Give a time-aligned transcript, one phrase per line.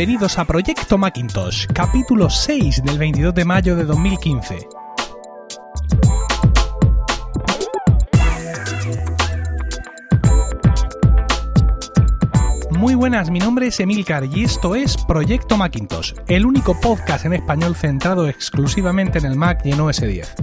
[0.00, 4.66] bienvenidos a Proyecto Macintosh, capítulo 6 del 22 de mayo de 2015.
[12.70, 17.34] Muy buenas, mi nombre es Emilcar y esto es Proyecto Macintosh, el único podcast en
[17.34, 20.34] español centrado exclusivamente en el Mac y en OS 10.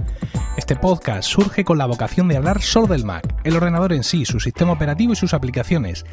[0.56, 4.24] Este podcast surge con la vocación de hablar solo del Mac, el ordenador en sí,
[4.24, 6.04] su sistema operativo y sus aplicaciones.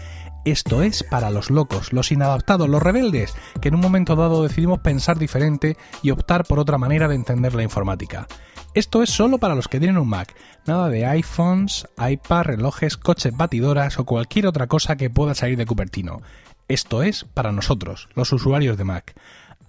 [0.46, 4.80] Esto es para los locos, los inadaptados, los rebeldes, que en un momento dado decidimos
[4.80, 8.28] pensar diferente y optar por otra manera de entender la informática.
[8.76, 10.36] Esto es solo para los que tienen un Mac,
[10.68, 15.66] nada de iPhones, iPad, relojes, coches batidoras o cualquier otra cosa que pueda salir de
[15.66, 16.22] Cupertino.
[16.68, 19.20] Esto es para nosotros, los usuarios de Mac.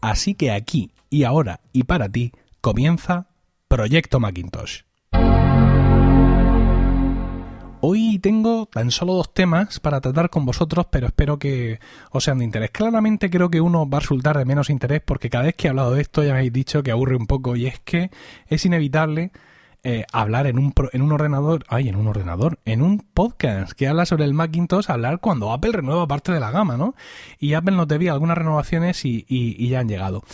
[0.03, 3.29] Así que aquí y ahora y para ti comienza
[3.69, 4.86] Proyecto Macintosh.
[7.89, 11.79] Hoy tengo tan solo dos temas para tratar con vosotros, pero espero que
[12.11, 12.73] os sean de interés.
[12.73, 15.71] Claramente creo que uno va a resultar de menos interés porque cada vez que he
[15.71, 18.11] hablado de esto ya me habéis dicho que aburre un poco y es que
[18.49, 19.31] es inevitable
[19.85, 23.87] eh, hablar en un, en un ordenador, ay, en un ordenador, en un podcast que
[23.87, 26.97] habla sobre el Macintosh, hablar cuando Apple renueva parte de la gama, ¿no?
[27.39, 30.25] Y Apple nos debía algunas renovaciones y, y ya han llegado.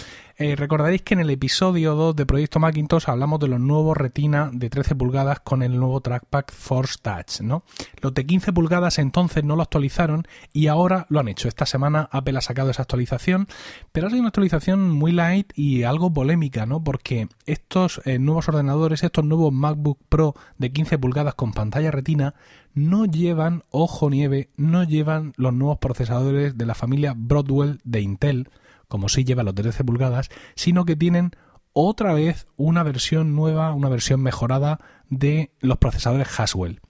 [0.42, 4.50] Eh, recordaréis que en el episodio 2 de Proyecto Macintosh hablamos de los nuevos Retina
[4.52, 7.62] de 13 pulgadas con el nuevo Trackpad Force Touch, ¿no?
[8.00, 11.46] Los de 15 pulgadas entonces no lo actualizaron y ahora lo han hecho.
[11.46, 13.46] Esta semana Apple ha sacado esa actualización,
[13.92, 16.82] pero ha una actualización muy light y algo polémica, ¿no?
[16.82, 22.34] Porque estos eh, nuevos ordenadores, estos nuevos MacBook Pro de 15 pulgadas con pantalla Retina
[22.74, 28.48] no llevan, ojo nieve, no llevan los nuevos procesadores de la familia Broadwell de Intel,
[28.92, 31.30] como si lleva los 13 pulgadas, sino que tienen
[31.72, 36.82] otra vez una versión nueva, una versión mejorada de los procesadores Haswell.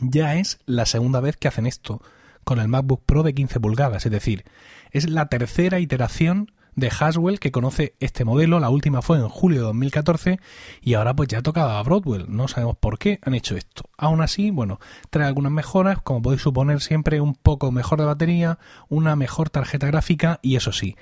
[0.00, 2.00] Ya es la segunda vez que hacen esto
[2.42, 4.46] con el MacBook Pro de 15 pulgadas, es decir,
[4.92, 9.58] es la tercera iteración de Haswell que conoce este modelo, la última fue en julio
[9.58, 10.40] de 2014
[10.80, 13.84] y ahora pues ya tocaba a Broadwell, no sabemos por qué han hecho esto.
[13.96, 14.80] Aún así, bueno,
[15.10, 18.58] trae algunas mejoras, como podéis suponer siempre un poco mejor de batería,
[18.88, 20.96] una mejor tarjeta gráfica y eso sí,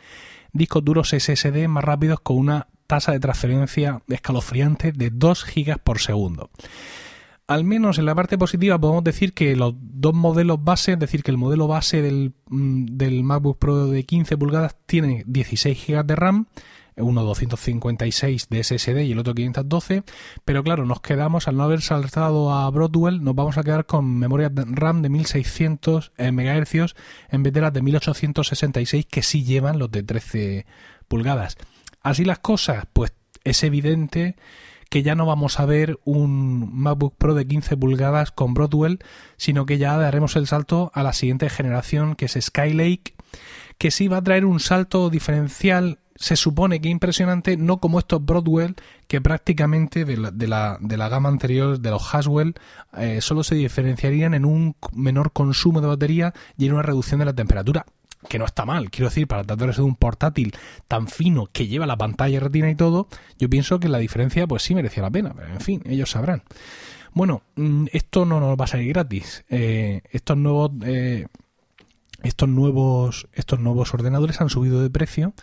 [0.52, 6.00] discos duros SSD más rápidos con una tasa de transferencia escalofriante de 2 GB por
[6.00, 6.50] segundo
[7.48, 11.22] al menos en la parte positiva podemos decir que los dos modelos base, es decir,
[11.22, 16.04] que el modelo base del, mm, del MacBook Pro de 15 pulgadas tiene 16 GB
[16.04, 16.46] de RAM,
[16.96, 20.02] uno 256 de SSD y el otro 512,
[20.44, 24.18] pero claro, nos quedamos, al no haber saltado a Broadwell, nos vamos a quedar con
[24.18, 26.94] memoria RAM de 1600 eh, MHz
[27.30, 30.66] en vez de las de 1866 que sí llevan los de 13
[31.08, 31.56] pulgadas.
[32.02, 34.36] Así las cosas, pues es evidente
[34.88, 39.00] que ya no vamos a ver un MacBook Pro de 15 pulgadas con Broadwell,
[39.36, 43.14] sino que ya daremos el salto a la siguiente generación, que es Skylake,
[43.76, 48.24] que sí va a traer un salto diferencial se supone que impresionante, no como estos
[48.24, 48.74] Broadwell,
[49.06, 52.54] que prácticamente de la, de la, de la gama anterior de los Haswell
[52.96, 57.26] eh, solo se diferenciarían en un menor consumo de batería y en una reducción de
[57.26, 57.86] la temperatura
[58.28, 58.90] que no está mal.
[58.90, 60.54] Quiero decir, para tratarse de un portátil
[60.86, 63.08] tan fino que lleva la pantalla retina y todo,
[63.38, 65.34] yo pienso que la diferencia pues sí merecía la pena.
[65.34, 66.42] Pero en fin, ellos sabrán.
[67.12, 69.44] Bueno, mm, esto no nos va a salir gratis.
[69.48, 71.26] Eh, estos nuevos eh,
[72.22, 75.34] estos nuevos estos nuevos ordenadores han subido de precio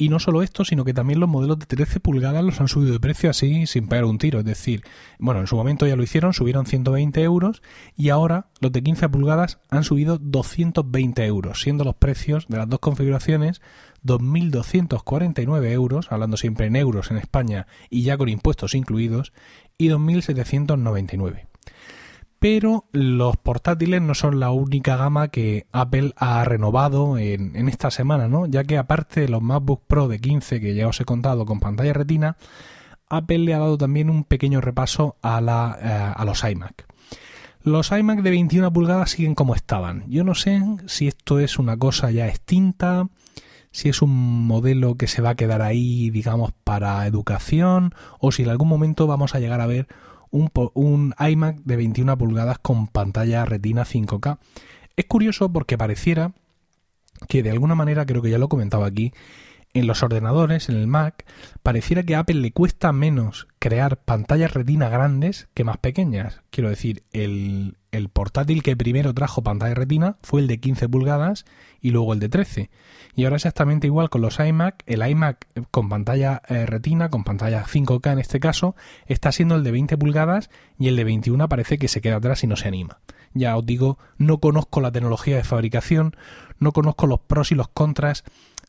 [0.00, 2.92] y no solo esto, sino que también los modelos de 13 pulgadas los han subido
[2.92, 4.38] de precio así sin pegar un tiro.
[4.38, 4.84] Es decir,
[5.18, 7.62] bueno, en su momento ya lo hicieron, subieron 120 euros
[7.96, 12.68] y ahora los de 15 pulgadas han subido 220 euros, siendo los precios de las
[12.68, 13.60] dos configuraciones
[14.04, 19.32] 2.249 euros, hablando siempre en euros en España y ya con impuestos incluidos,
[19.76, 21.48] y 2.799
[22.38, 28.28] pero los portátiles no son la única gama que Apple ha renovado en, esta semana,
[28.28, 28.46] ¿no?
[28.46, 31.58] Ya que aparte de los MacBook Pro de 15 que ya os he contado con
[31.58, 32.36] pantalla retina,
[33.08, 36.86] Apple le ha dado también un pequeño repaso a, la, eh, a los iMac.
[37.64, 40.04] Los iMac de 21 pulgadas siguen como estaban.
[40.08, 43.08] Yo no sé si esto es una cosa ya extinta,
[43.72, 48.44] si es un modelo que se va a quedar ahí, digamos, para educación, o si
[48.44, 49.88] en algún momento vamos a llegar a ver
[50.30, 54.38] un, iMac de 21 pulgadas con pantalla retina 5K.
[54.96, 56.32] Es curioso porque pareciera
[57.28, 59.12] que de alguna manera, creo que ya lo he comentado aquí,
[59.74, 61.24] en los ordenadores, en el Mac,
[61.62, 66.42] pareciera que a Apple le cuesta menos crear pantallas retina grandes que más pequeñas.
[66.50, 71.44] Quiero decir, el, el portátil que primero trajo pantalla retina fue el de 15 pulgadas
[71.80, 72.70] y luego el de 13.
[73.14, 74.82] Y ahora exactamente igual con los iMac.
[74.86, 78.76] El iMac con pantalla eh, retina, con pantalla 5K en este caso,
[79.06, 82.44] está siendo el de 20 pulgadas y el de 21 parece que se queda atrás
[82.44, 83.00] y no se anima.
[83.34, 86.16] Ya os digo, no conozco la tecnología de fabricación,
[86.58, 88.24] no conozco los pros y los contras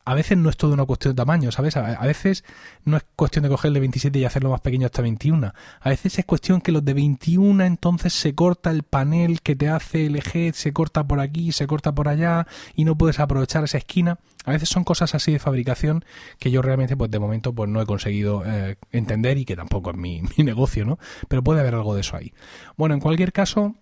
[0.10, 1.78] a veces no es todo una cuestión de tamaño, ¿sabes?
[1.78, 2.44] A, veces
[2.84, 5.54] no es cuestión de coger el de 27 y hacerlo más pequeño hasta 21.
[5.82, 9.70] A veces es cuestión que los de 21 entonces se corta el panel que te
[9.70, 13.64] hace el eje, se corta por aquí, se corta por allá y no puedes aprovechar
[13.66, 14.18] esa esquina.
[14.46, 16.04] A veces son cosas así de fabricación
[16.40, 19.92] que yo realmente pues de momento pues no he conseguido eh, entender y que tampoco
[19.92, 20.98] es mi, mi negocio, ¿no?
[21.28, 22.34] Pero puede haber algo de eso ahí.
[22.78, 23.76] Bueno, en cualquier caso,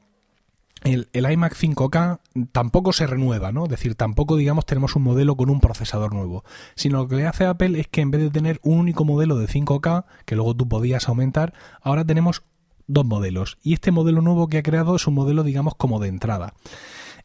[0.83, 2.19] el, iMac 5K
[2.51, 3.63] tampoco se renueva, ¿no?
[3.63, 6.43] Es decir, tampoco, digamos, tenemos un modelo con un procesador nuevo.
[6.75, 9.37] Sino lo que le hace Apple es que en vez de tener un único modelo
[9.37, 12.43] de 5K, que luego tú podías aumentar, ahora tenemos
[12.87, 13.57] dos modelos.
[13.63, 16.53] Y este modelo nuevo que ha creado es un modelo, digamos, como de entrada.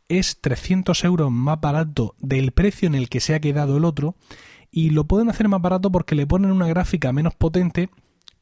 [0.09, 4.17] Es 300 euros más barato del precio en el que se ha quedado el otro.
[4.71, 7.91] Y lo pueden hacer más barato porque le ponen una gráfica menos potente,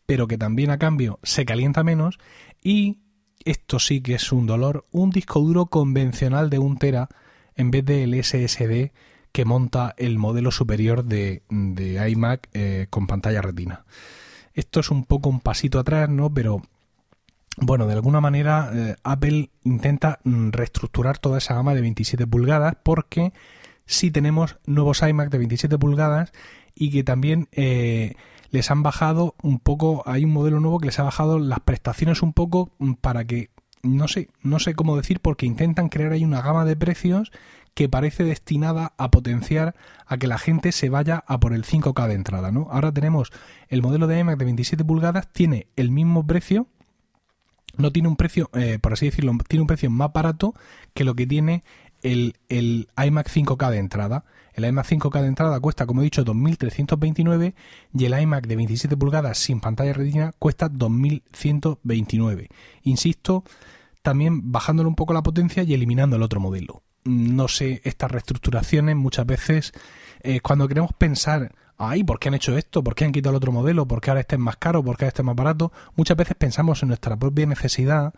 [0.06, 2.19] pero que también a cambio se calienta menos.
[2.63, 2.99] Y
[3.45, 7.09] esto sí que es un dolor, un disco duro convencional de un tera
[7.57, 8.93] en vez del SSD
[9.33, 13.85] que monta el modelo superior de, iMac eh, con pantalla retina.
[14.55, 16.33] Esto es un poco un pasito atrás, ¿no?
[16.35, 16.63] Pero
[17.57, 22.77] bueno, de alguna manera eh, Apple intenta mm, reestructurar toda esa gama de 27 pulgadas
[22.83, 23.33] porque
[23.87, 26.33] sí tenemos nuevos iMac de 27 pulgadas
[26.75, 28.15] y que también eh,
[28.50, 32.23] les han bajado un poco, hay un modelo nuevo que les ha bajado las prestaciones
[32.23, 33.50] un poco mm, para que,
[33.82, 37.32] no sé, no sé cómo decir, porque intentan crear ahí una gama de precios
[37.75, 39.75] que parece destinada a potenciar
[40.06, 42.67] a que la gente se vaya a por el 5K de entrada, ¿no?
[42.70, 43.31] Ahora tenemos
[43.69, 46.67] el modelo de iMac de 27 pulgadas, tiene el mismo precio,
[47.76, 50.55] no tiene un precio, eh, por así decirlo, tiene un precio más barato
[50.94, 51.62] que lo que tiene
[52.03, 54.25] el, el iMac 5K de entrada.
[54.55, 57.55] El iMac 5K de entrada cuesta, como he dicho, 2.329
[57.94, 62.49] y el iMac de 27 pulgadas sin pantalla retina cuesta 2.129.
[62.82, 63.44] Insisto,
[64.02, 66.82] también bajándole un poco la potencia y eliminando el otro modelo.
[67.05, 69.73] No sé, estas reestructuraciones muchas veces,
[70.23, 72.85] eh, cuando queremos pensar, ay, ¿por qué han hecho esto?
[72.85, 73.87] ¿Por qué han quitado el otro modelo?
[73.87, 74.85] ¿Por qué ahora este es más caro?
[74.85, 75.73] ¿Por qué este es más barato?
[75.96, 78.12] Muchas veces pensamos en nuestra propia necesidad,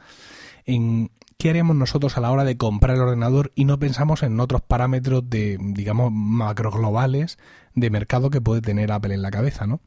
[0.65, 4.39] en qué haríamos nosotros a la hora de comprar el ordenador y no pensamos en
[4.39, 7.39] otros parámetros de, digamos, macro globales
[7.75, 9.81] de mercado que puede tener Apple en la cabeza, ¿no?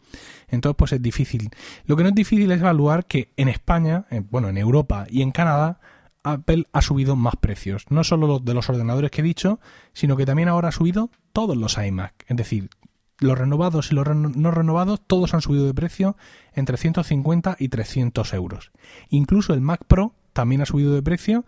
[0.47, 1.49] Entonces, pues es difícil.
[1.85, 5.31] Lo que no es difícil es evaluar que en España, bueno, en Europa y en
[5.31, 5.79] Canadá,
[6.23, 7.85] Apple ha subido más precios.
[7.89, 9.59] No solo los de los ordenadores que he dicho,
[9.93, 12.25] sino que también ahora ha subido todos los iMac.
[12.27, 12.69] Es decir,
[13.19, 16.17] los renovados y los no renovados, todos han subido de precio
[16.53, 18.71] entre 150 y 300 euros.
[19.09, 21.45] Incluso el Mac Pro también ha subido de precio,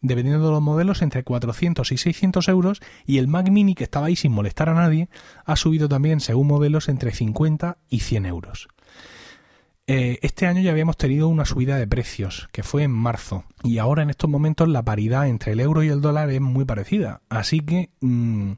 [0.00, 4.06] dependiendo de los modelos, entre 400 y 600 euros, y el Mac Mini, que estaba
[4.06, 5.08] ahí sin molestar a nadie,
[5.44, 8.68] ha subido también, según modelos, entre 50 y 100 euros.
[9.86, 13.76] Eh, este año ya habíamos tenido una subida de precios, que fue en marzo, y
[13.76, 17.20] ahora en estos momentos la paridad entre el euro y el dólar es muy parecida,
[17.28, 17.90] así que...
[18.00, 18.52] Mm,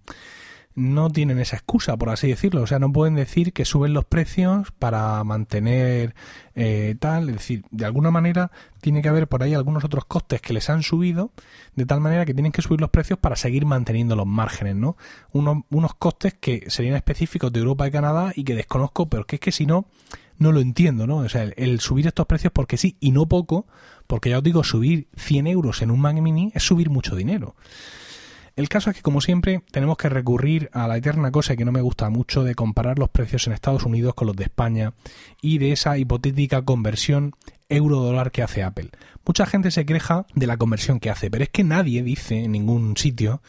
[0.75, 2.63] no tienen esa excusa, por así decirlo.
[2.63, 6.15] O sea, no pueden decir que suben los precios para mantener
[6.55, 7.29] eh, tal.
[7.29, 10.71] Es decir, de alguna manera tiene que haber por ahí algunos otros costes que les
[10.71, 11.31] han subido,
[11.77, 14.97] de tal manera que tienen que subir los precios para seguir manteniendo los márgenes, ¿no?
[15.33, 19.37] Unos, unos costes que serían específicos de Europa y Canadá y que desconozco, pero que
[19.37, 19.87] es que si no,
[20.39, 21.19] no lo entiendo, ¿no?
[21.19, 23.67] O sea, el, subir estos precios porque sí y no poco,
[24.07, 27.55] porque ya os digo, subir 100 euros en un Mac Mini es subir mucho dinero.
[28.55, 31.73] El caso es que, como siempre, tenemos que recurrir a la eterna cosa que no
[31.73, 34.93] me gusta mucho de comparar los precios en Estados Unidos con los de España
[35.41, 37.35] y de esa hipotética conversión
[37.69, 38.91] euro-dólar que hace Apple.
[39.27, 42.53] Mucha gente se queja de la conversión que hace, pero es que nadie dice en
[42.53, 43.41] ningún sitio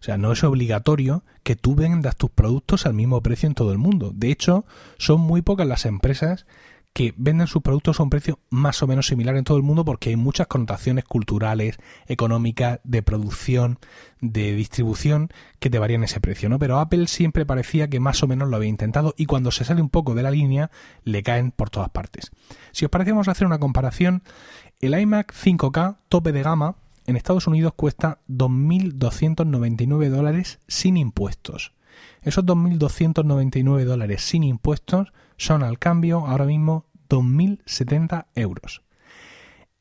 [0.00, 3.72] o sea, no es obligatorio que tú vendas tus productos al mismo precio en todo
[3.72, 4.12] el mundo.
[4.14, 4.64] De hecho,
[4.98, 6.46] son muy pocas las empresas
[6.96, 9.84] que venden sus productos a un precio más o menos similar en todo el mundo
[9.84, 11.76] porque hay muchas connotaciones culturales,
[12.06, 13.78] económicas, de producción,
[14.22, 16.58] de distribución que te varían ese precio, ¿no?
[16.58, 19.82] Pero Apple siempre parecía que más o menos lo había intentado y cuando se sale
[19.82, 20.70] un poco de la línea
[21.04, 22.30] le caen por todas partes.
[22.72, 24.22] Si os parece vamos a hacer una comparación.
[24.80, 26.76] El iMac 5K tope de gama
[27.06, 31.74] en Estados Unidos cuesta 2.299 dólares sin impuestos.
[32.22, 38.82] Esos 2.299 dólares sin impuestos son al cambio ahora mismo 2.070 euros.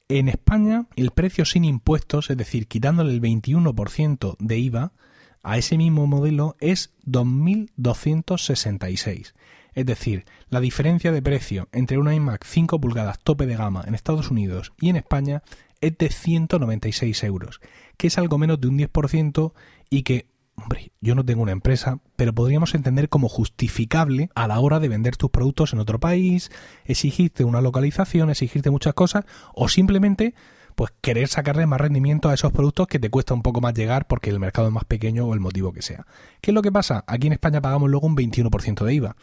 [0.08, 4.94] En España, el precio sin impuestos, es decir, quitándole el 21% de IVA,
[5.42, 9.34] a ese mismo modelo es 2.266.
[9.74, 13.94] Es decir, la diferencia de precio entre una iMac 5 pulgadas tope de gama en
[13.94, 15.44] Estados Unidos y en España
[15.82, 17.60] es de 196 euros,
[17.98, 19.54] que es algo menos de un 10%
[19.90, 24.60] y que hombre, yo no tengo una empresa, pero podríamos entender como justificable a la
[24.60, 26.50] hora de vender tus productos en otro país,
[26.86, 30.34] exigirte una localización, exigirte muchas cosas, o simplemente
[30.76, 34.08] pues querer sacarle más rendimiento a esos productos que te cuesta un poco más llegar
[34.08, 36.06] porque el mercado es más pequeño o el motivo que sea.
[36.42, 37.04] ¿Qué es lo que pasa?
[37.08, 39.16] Aquí en España pagamos luego un 21% de IVA,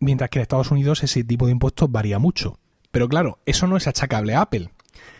[0.00, 2.58] mientras que en Estados Unidos ese tipo de impuestos varía mucho.
[2.90, 4.70] Pero claro, eso no es achacable a Apple.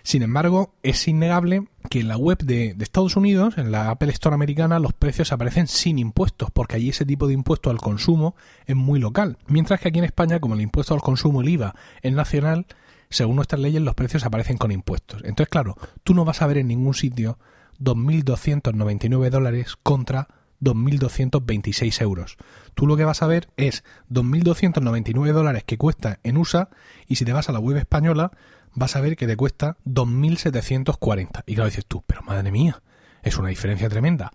[0.02, 4.34] Sin embargo, es innegable que en la web de, Estados Unidos, en la Apple Store
[4.34, 8.76] americana, los precios aparecen sin impuestos, porque allí ese tipo de impuesto al consumo es
[8.76, 9.38] muy local.
[9.46, 12.66] Mientras que aquí en España, como el impuesto al consumo, el IVA, es nacional,
[13.08, 15.22] según nuestras leyes los precios aparecen con impuestos.
[15.24, 17.38] Entonces, claro, tú no vas a ver en ningún sitio
[17.80, 20.28] 2.299 dólares contra
[20.60, 22.36] 2.226 euros.
[22.74, 26.70] Tú lo que vas a ver es 2.299 dólares que cuesta en USA
[27.06, 28.32] y si te vas a la web española
[28.74, 31.42] vas a ver que te cuesta 2.740.
[31.46, 32.82] Y claro, dices tú, pero madre mía,
[33.22, 34.32] es una diferencia tremenda.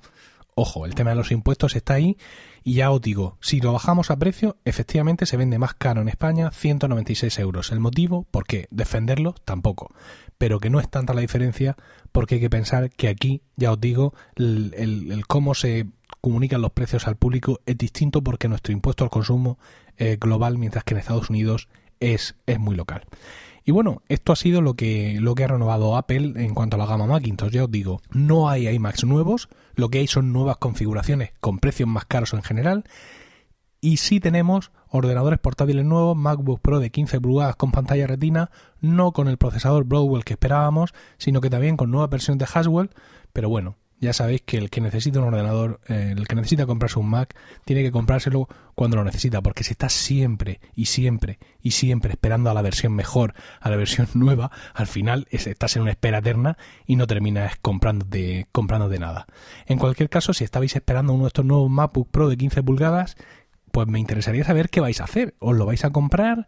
[0.56, 2.18] Ojo, el tema de los impuestos está ahí
[2.64, 6.10] y ya os digo, si lo bajamos a precio, efectivamente se vende más caro en
[6.10, 7.72] España, 196 euros.
[7.72, 8.26] ¿El motivo?
[8.30, 8.68] ¿Por qué?
[8.70, 9.36] ¿Defenderlo?
[9.46, 9.94] Tampoco.
[10.38, 11.78] Pero que no es tanta la diferencia
[12.12, 15.88] porque hay que pensar que aquí, ya os digo, el, cómo se
[16.20, 19.60] comunican los precios al público es distinto porque nuestro impuesto al consumo
[19.96, 21.70] es global, mientras que en Estados Unidos
[22.02, 23.06] es, es muy local.
[23.70, 26.80] Y bueno, esto ha sido lo que, lo que ha renovado Apple en cuanto a
[26.80, 27.52] la gama Macintosh.
[27.52, 31.88] Ya os digo, no hay iMacs nuevos, lo que hay son nuevas configuraciones con precios
[31.88, 32.84] más caros en general.
[33.80, 38.50] Y sí tenemos ordenadores portátiles nuevos, MacBook Pro de 15 pulgadas con pantalla retina,
[38.82, 42.90] no con el procesador Broadwell que esperábamos, sino que también con nueva versión de Haswell.
[43.34, 47.00] Pero bueno, ya sabéis que el que necesita un ordenador, eh, el que necesita comprarse
[47.00, 51.72] un Mac, tiene que comprárselo cuando lo necesita, porque si estás siempre y siempre y
[51.72, 55.92] siempre esperando a la versión mejor, a la versión nueva, al final estás en una
[55.92, 59.28] espera eterna y no terminas comprando de nada.
[59.66, 63.18] En cualquier caso, si estabais esperando uno de estos nuevos MacBook Pro de 15 pulgadas,
[63.72, 65.36] pues me interesaría saber qué vais a hacer.
[65.40, 66.48] ¿Os lo vais a comprar?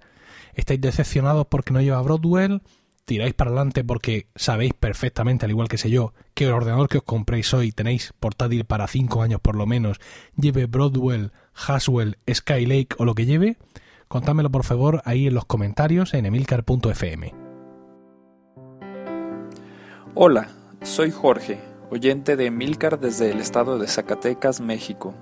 [0.53, 2.61] ¿Estáis decepcionados porque no lleva Broadwell?
[3.05, 6.99] Tiráis para adelante porque sabéis perfectamente, al igual que sé yo, que el ordenador que
[6.99, 9.99] os compréis hoy tenéis portátil para 5 años por lo menos,
[10.35, 13.57] lleve Broadwell, Haswell, Skylake o lo que lleve,
[14.07, 17.33] contádmelo por favor ahí en los comentarios en emilcar.fm.
[20.13, 20.49] Hola,
[20.81, 25.13] soy Jorge, oyente de Emilcar desde el estado de Zacatecas, México.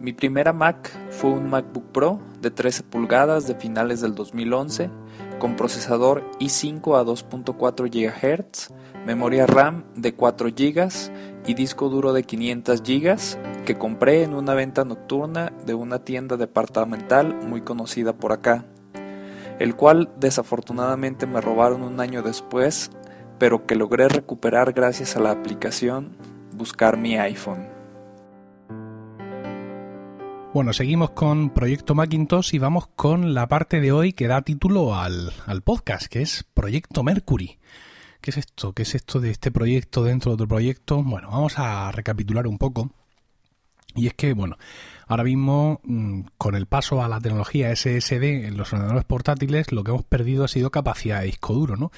[0.00, 4.90] Mi primera Mac fue un MacBook Pro de 13 pulgadas de finales del 2011
[5.38, 8.72] con procesador i5 a 2.4 GHz,
[9.06, 10.88] memoria RAM de 4 GB
[11.46, 16.36] y disco duro de 500 GB que compré en una venta nocturna de una tienda
[16.36, 18.64] departamental muy conocida por acá,
[19.58, 22.90] el cual desafortunadamente me robaron un año después,
[23.38, 26.16] pero que logré recuperar gracias a la aplicación
[26.56, 27.73] Buscar mi iPhone.
[30.54, 34.94] Bueno, seguimos con Proyecto Macintosh y vamos con la parte de hoy que da título
[34.94, 35.32] al,
[35.64, 37.58] podcast, que es Proyecto Mercury.
[38.20, 38.72] ¿Qué es esto?
[38.72, 41.02] ¿Qué es esto de este proyecto dentro de otro proyecto?
[41.02, 42.92] Bueno, vamos a recapitular un poco.
[43.96, 44.56] Y es que, bueno,
[45.08, 49.82] ahora mismo mm, con el paso a la tecnología SSD en los ordenadores portátiles, lo
[49.82, 51.90] que hemos perdido ha sido capacidad de disco duro, ¿no?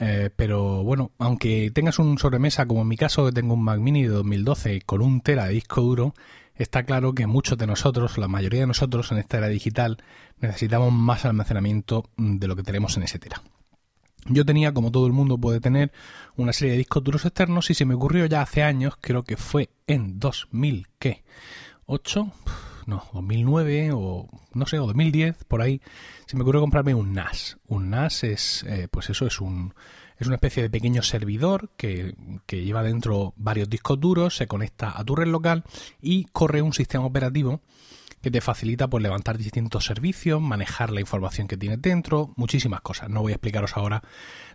[0.00, 3.78] Eh, pero bueno, aunque tengas un sobremesa, como en mi caso, que tengo un Mac
[3.78, 6.14] Mini de 2012 con un tera de disco duro,
[6.56, 9.98] está claro que muchos de nosotros, la mayoría de nosotros en esta era digital,
[10.40, 13.42] necesitamos más almacenamiento de lo que tenemos en ese tera.
[14.28, 15.92] Yo tenía, como todo el mundo puede tener,
[16.36, 19.36] una serie de discos duros externos y se me ocurrió ya hace años, creo que
[19.36, 21.22] fue en 2000, ¿qué?
[21.86, 22.32] ¿8?
[22.86, 25.80] No, 2009 o no sé, o 2010, por ahí,
[26.26, 27.58] se me ocurrió comprarme un NAS.
[27.66, 29.74] Un NAS es, eh, pues eso, es un,
[30.18, 32.14] es una especie de pequeño servidor que,
[32.46, 35.64] que lleva dentro varios discos duros, se conecta a tu red local
[36.00, 37.60] y corre un sistema operativo
[38.26, 43.08] que te facilita pues, levantar distintos servicios, manejar la información que tienes dentro, muchísimas cosas.
[43.08, 44.02] No voy a explicaros ahora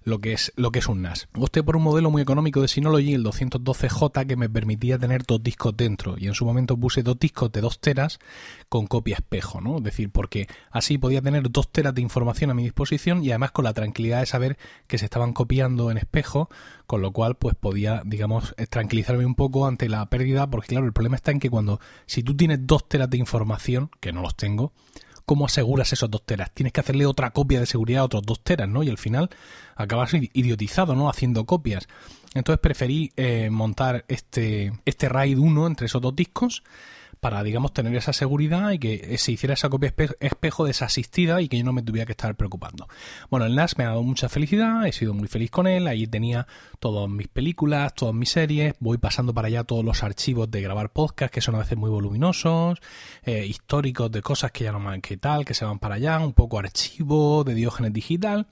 [0.03, 1.29] lo que es, lo que es un NAS.
[1.37, 5.41] Opté por un modelo muy económico de Synology, el 212J, que me permitía tener dos
[5.41, 6.15] discos dentro.
[6.17, 8.19] Y en su momento puse dos discos de dos teras
[8.71, 9.79] con copia espejo, ¿no?
[9.79, 13.51] Es decir, porque así podía tener dos teras de información a mi disposición y además
[13.51, 16.49] con la tranquilidad de saber que se estaban copiando en espejo,
[16.87, 20.93] con lo cual pues podía, digamos, tranquilizarme un poco ante la pérdida, porque claro, el
[20.93, 24.37] problema está en que cuando, si tú tienes dos teras de información, que no los
[24.37, 24.71] tengo,
[25.25, 26.53] ¿cómo aseguras esos dos teras?
[26.53, 28.83] Tienes que hacerle otra copia de seguridad a otros dos teras, ¿no?
[28.83, 29.29] Y al final
[29.75, 31.09] acabas idiotizado, ¿no?
[31.09, 31.89] Haciendo copias.
[32.33, 36.63] Entonces preferí eh, montar este, este RAID 1 entre esos dos discos
[37.21, 41.57] para, digamos, tener esa seguridad y que se hiciera esa copia espejo desasistida y que
[41.57, 42.87] yo no me tuviera que estar preocupando.
[43.29, 46.07] Bueno, el NAS me ha dado mucha felicidad, he sido muy feliz con él, ahí
[46.07, 46.47] tenía
[46.79, 50.89] todas mis películas, todas mis series, voy pasando para allá todos los archivos de grabar
[50.89, 52.81] podcast que son a veces muy voluminosos,
[53.23, 56.19] eh, históricos de cosas que ya no más que tal, que se van para allá,
[56.19, 58.47] un poco archivo de Diógenes digital.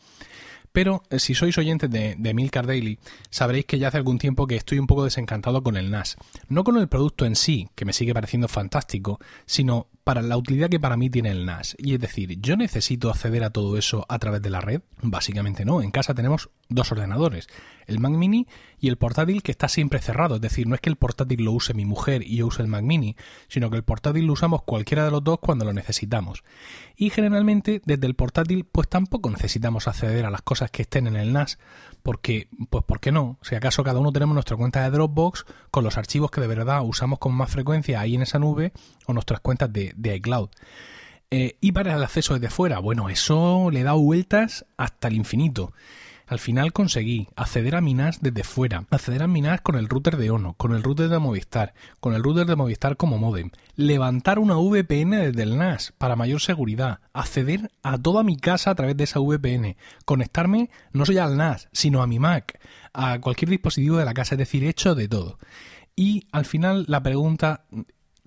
[0.71, 2.99] Pero eh, si sois oyentes de, de Milcar Daily,
[3.29, 6.15] sabréis que ya hace algún tiempo que estoy un poco desencantado con el NAS.
[6.47, 10.69] No con el producto en sí, que me sigue pareciendo fantástico, sino para la utilidad
[10.69, 11.75] que para mí tiene el NAS.
[11.77, 14.81] Y es decir, ¿yo necesito acceder a todo eso a través de la red?
[15.03, 15.83] Básicamente no.
[15.83, 17.47] En casa tenemos dos ordenadores,
[17.85, 18.47] el Mac Mini
[18.79, 20.37] y el portátil que está siempre cerrado.
[20.37, 22.67] Es decir, no es que el portátil lo use mi mujer y yo use el
[22.67, 23.15] Mac Mini,
[23.49, 26.43] sino que el portátil lo usamos cualquiera de los dos cuando lo necesitamos.
[26.95, 31.17] Y generalmente desde el portátil pues tampoco necesitamos acceder a las cosas que estén en
[31.17, 31.59] el NAS,
[32.01, 33.37] porque, pues, ¿por qué no?
[33.41, 36.81] Si acaso cada uno tenemos nuestra cuenta de Dropbox con los archivos que de verdad
[36.83, 38.71] usamos con más frecuencia ahí en esa nube
[39.05, 40.49] o nuestras cuentas de, iCloud.
[41.31, 45.73] Eh, y para el acceso desde fuera, bueno, eso le da vueltas hasta el infinito.
[46.29, 50.29] Al final conseguí acceder a Minas desde fuera, acceder a Minas con el router de
[50.29, 54.53] Ono, con el router de Movistar, con el router de Movistar como modem, levantar una
[54.55, 59.05] VPN desde el NAS para mayor seguridad, acceder a toda mi casa a través de
[59.05, 59.75] esa VPN,
[60.05, 62.59] conectarme no solo al NAS, sino a mi Mac,
[62.93, 65.39] a cualquier dispositivo de la casa, es decir, hecho de todo.
[65.95, 67.65] Y al final la pregunta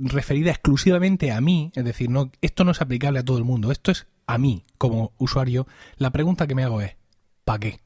[0.03, 3.73] referida exclusivamente a mí, es decir, no, esto no es aplicable a todo el mundo,
[3.73, 5.67] esto es a mí como usuario,
[5.97, 6.97] la pregunta que me hago es,
[7.45, 7.81] ¿para qué?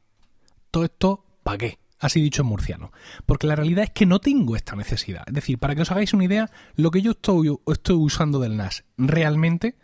[0.76, 1.78] todo esto, ¿para qué?
[1.98, 2.92] Así dicho en murciano.
[3.24, 5.22] Porque la realidad es que no tengo esta necesidad.
[5.26, 8.58] Es decir, para que os hagáis una idea, lo que yo estoy, estoy usando del
[8.58, 9.78] NAS realmente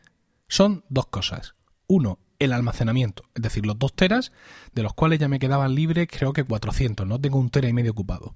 [0.49, 1.55] son dos cosas.
[1.87, 4.33] Uno, el almacenamiento, es decir, los dos teras,
[4.75, 7.73] de los cuales ya me quedaban libres creo que 400, no tengo un tera y
[7.73, 8.35] medio ocupado.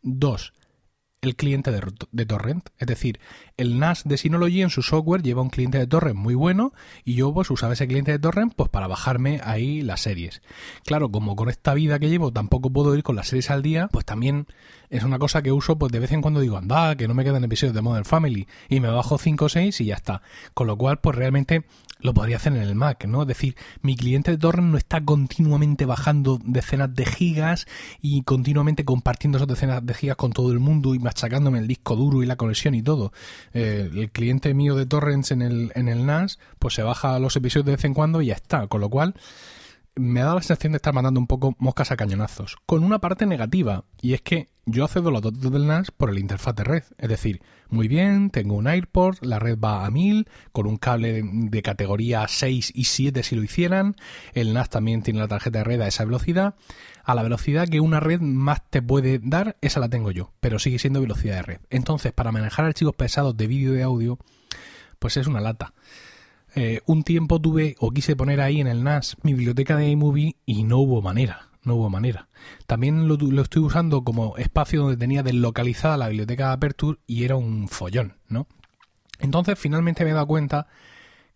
[0.00, 0.52] Dos,
[1.22, 2.68] el cliente de, torrent.
[2.78, 3.20] Es decir,
[3.56, 6.72] el NAS de Synology en su software lleva un cliente de torrent muy bueno
[7.04, 10.42] y yo pues usaba ese cliente de torrent pues para bajarme ahí las series.
[10.84, 13.88] Claro, como con esta vida que llevo tampoco puedo ir con las series al día,
[13.88, 14.46] pues también
[14.90, 17.24] es una cosa que uso pues de vez en cuando digo, anda, que no me
[17.24, 20.22] quedan episodios de Modern Family y me bajo 5 o 6 y ya está.
[20.54, 21.64] Con lo cual pues realmente
[21.98, 23.22] lo podría hacer en el Mac, ¿no?
[23.22, 27.66] Es decir, mi cliente de torrent no está continuamente bajando decenas de gigas
[28.00, 31.96] y continuamente compartiendo esas decenas de gigas con todo el mundo y machacándome el disco
[31.96, 33.12] duro y la conexión y todo.
[33.54, 37.36] Eh, el cliente mío de torrents en el, en el NAS, pues se baja los
[37.36, 38.66] episodios de vez en cuando y ya está.
[38.66, 39.14] Con lo cual,
[39.96, 42.56] me da la sensación de estar mandando un poco moscas a cañonazos.
[42.66, 46.10] Con una parte negativa, y es que yo accedo a los datos del NAS por
[46.10, 46.82] el interfaz de red.
[46.98, 51.22] Es decir, muy bien, tengo un AirPort, la red va a 1000, con un cable
[51.22, 53.94] de categoría 6 y 7 si lo hicieran.
[54.34, 56.56] El NAS también tiene la tarjeta de red a esa velocidad.
[57.04, 60.58] A la velocidad que una red más te puede dar, esa la tengo yo, pero
[60.58, 61.60] sigue siendo velocidad de red.
[61.70, 64.18] Entonces, para manejar archivos pesados de vídeo y de audio,
[64.98, 65.72] pues es una lata.
[66.56, 70.36] Eh, un tiempo tuve o quise poner ahí en el NAS mi biblioteca de iMovie
[70.46, 72.28] y no hubo manera, no hubo manera.
[72.66, 77.36] También lo, estoy usando como espacio donde tenía deslocalizada la biblioteca de Aperture y era
[77.36, 78.46] un follón, ¿no?
[79.18, 80.68] Entonces finalmente me he dado cuenta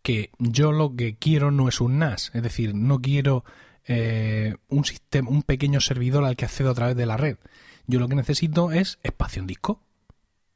[0.02, 3.44] que yo lo que quiero no es un NAS, es decir, no quiero
[3.86, 7.36] eh, un sistema, un pequeño servidor al que accedo a través de la red.
[7.86, 9.82] Yo lo que necesito es espacio en disco.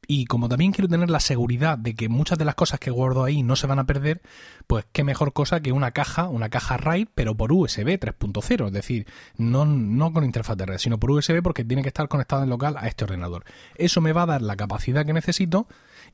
[0.07, 3.23] Y como también quiero tener la seguridad de que muchas de las cosas que guardo
[3.23, 4.21] ahí no se van a perder,
[4.67, 8.73] pues qué mejor cosa que una caja, una caja RAID, pero por USB 3.0, es
[8.73, 12.43] decir, no, no con interfaz de red, sino por USB porque tiene que estar conectado
[12.43, 13.45] en local a este ordenador.
[13.75, 15.67] Eso me va a dar la capacidad que necesito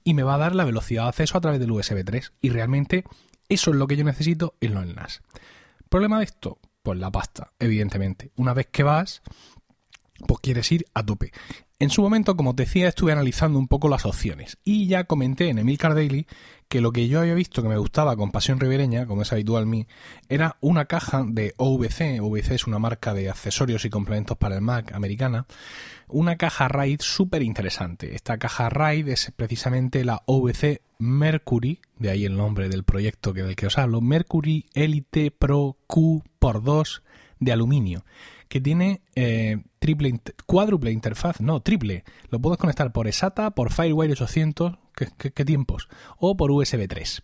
[0.04, 2.34] y me va a dar la velocidad de acceso a través del USB 3.
[2.41, 3.04] Y realmente
[3.49, 5.21] eso es lo que yo necesito en los NAS.
[5.89, 6.60] ¿Problema de esto?
[6.84, 8.32] Pues la pasta, evidentemente.
[8.36, 9.21] Una vez que vas,
[10.22, 11.32] pues quieres ir a tope.
[11.82, 15.50] En su momento, como te decía, estuve analizando un poco las opciones y ya comenté
[15.50, 16.28] en Emilcar Daily
[16.68, 19.66] que lo que yo había visto que me gustaba con Pasión Ribereña, como es habitual
[19.66, 19.88] mí,
[20.30, 24.62] era una caja de OVC, OVC es una marca de accesorios y complementos para el
[24.62, 25.48] Mac americana,
[26.08, 28.16] una caja RAID súper interesante.
[28.16, 33.42] Esta caja RAID es precisamente la OVC Mercury, de ahí el nombre del proyecto que
[33.42, 37.04] del que os hablo, Mercury Elite Pro Q x 2
[37.40, 38.06] de aluminio
[38.52, 42.04] que tiene eh, triple cuádruple interfaz, no, triple.
[42.28, 45.88] Lo puedes conectar por SATA, por Firewire 800, ¿qué, tiempos?
[46.18, 47.24] O por USB 3.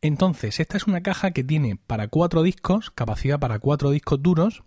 [0.00, 4.64] Entonces, esta es una caja que tiene para cuatro discos, capacidad para cuatro discos duros,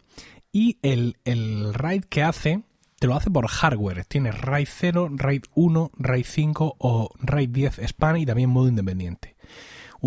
[0.53, 2.63] y el, el RAID que hace,
[2.97, 4.05] te lo hace por hardware.
[4.05, 9.34] Tiene RAID 0, RAID 1, RAID 5 o RAID 10 SPAN y también modo independiente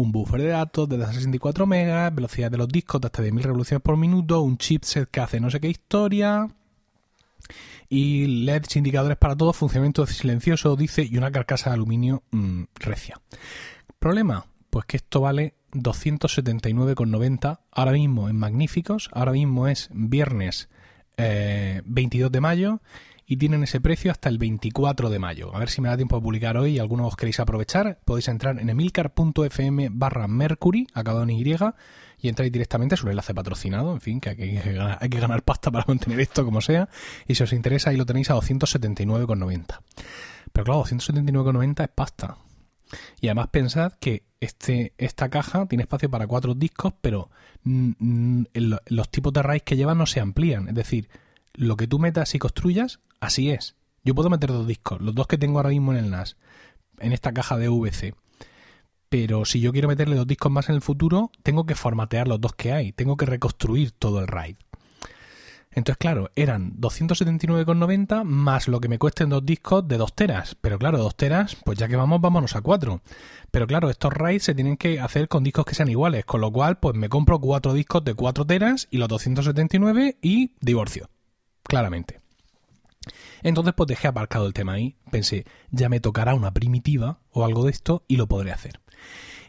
[0.00, 3.82] un buffer de datos de 64 megas, velocidad de los discos de hasta 10.000 revoluciones
[3.82, 6.48] por minuto, un chipset que hace no sé qué historia
[7.88, 13.20] y LEDs indicadores para todo, funcionamiento silencioso, dice, y una carcasa de aluminio mm, recia.
[13.98, 14.46] ¿Problema?
[14.70, 20.68] Pues que esto vale 279,90 ahora mismo en Magníficos, ahora mismo es viernes
[21.16, 22.80] 22 eh, de mayo
[23.30, 25.54] y tienen ese precio hasta el 24 de mayo.
[25.54, 28.00] A ver si me da tiempo de publicar hoy y algunos os queréis aprovechar.
[28.06, 31.44] Podéis entrar en emilcar.fm barra Mercury, acabado en Y,
[32.20, 35.20] y entráis directamente, es un enlace patrocinado, en fin, que hay que, ganar, hay que
[35.20, 36.88] ganar pasta para mantener esto como sea,
[37.26, 39.80] y si os interesa ahí lo tenéis a 279,90.
[40.50, 42.38] Pero claro, 279,90 es pasta.
[43.20, 47.30] Y además pensad que este, esta caja tiene espacio para cuatro discos, pero
[47.62, 50.68] los tipos de RAID que lleva no se amplían.
[50.68, 51.10] Es decir,
[51.52, 53.76] lo que tú metas y construyas, así es.
[54.04, 56.36] Yo puedo meter dos discos, los dos que tengo ahora mismo en el NAS,
[56.98, 58.14] en esta caja de VC.
[59.08, 62.40] Pero si yo quiero meterle dos discos más en el futuro, tengo que formatear los
[62.40, 64.56] dos que hay, tengo que reconstruir todo el RAID.
[65.70, 70.56] Entonces, claro, eran 279,90 más lo que me cuesten dos discos de 2 teras.
[70.60, 73.00] Pero claro, 2 teras, pues ya que vamos, vámonos a 4.
[73.50, 76.24] Pero claro, estos RAIDs se tienen que hacer con discos que sean iguales.
[76.24, 80.52] Con lo cual, pues me compro cuatro discos de 4 teras y los 279 y
[80.60, 81.10] divorcio.
[81.62, 82.17] Claramente.
[83.42, 84.96] Entonces, pues dejé aparcado el tema ahí.
[85.10, 88.80] Pensé, ya me tocará una primitiva o algo de esto y lo podré hacer.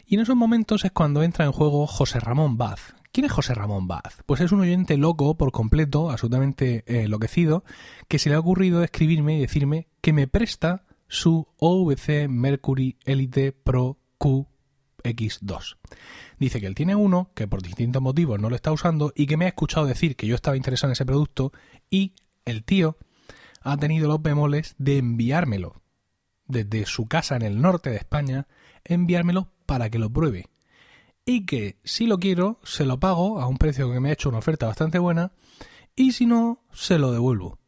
[0.06, 3.54] Y en esos momentos es cuando entra en juego José Ramón Baz, ¿Quién es José
[3.54, 4.22] Ramón Baz?
[4.24, 7.64] Pues es un oyente loco por completo, absolutamente eh, enloquecido,
[8.06, 13.50] que se le ha ocurrido escribirme y decirme que me presta su OVC Mercury Elite
[13.50, 15.76] Pro QX2.
[16.38, 19.36] Dice que él tiene uno, que por distintos motivos no lo está usando y que
[19.36, 21.52] me ha escuchado decir que yo estaba interesado en ese producto
[21.90, 22.96] y el tío
[23.60, 25.82] ha tenido los bemoles de enviármelo
[26.46, 28.46] desde su casa en el norte de España,
[28.84, 30.46] enviármelo para que lo pruebe
[31.24, 34.28] y que si lo quiero, se lo pago a un precio que me ha hecho
[34.28, 35.32] una oferta bastante buena
[35.94, 37.58] y si no, se lo devuelvo.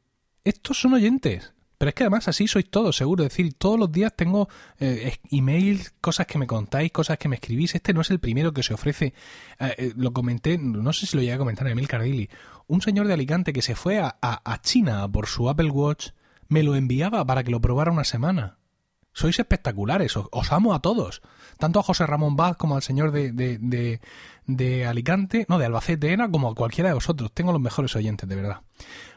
[0.44, 1.54] Estos son oyentes.
[1.82, 3.24] Pero es que además así sois todos, seguro.
[3.24, 7.34] Es decir, todos los días tengo eh, emails, cosas que me contáis, cosas que me
[7.34, 7.74] escribís.
[7.74, 9.14] Este no es el primero que se ofrece.
[9.58, 12.30] Eh, eh, lo comenté, no sé si lo llegué a comentar en Emil Cardilli.
[12.68, 16.10] Un señor de Alicante que se fue a, a China por su Apple Watch
[16.46, 18.58] me lo enviaba para que lo probara una semana.
[19.12, 21.20] Sois espectaculares, os, amo a todos.
[21.62, 24.00] Tanto a José Ramón Baz como al señor de, de,
[24.46, 27.30] de, Alicante, no, de Albacete era, como a cualquiera de vosotros.
[27.32, 28.62] Tengo los mejores oyentes, de verdad.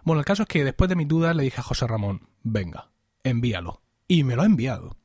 [0.04, 2.92] Bueno, el caso es que después de mi duda le dije a José Ramón, venga,
[3.24, 3.82] envíalo.
[4.08, 4.96] Y me lo ha enviado.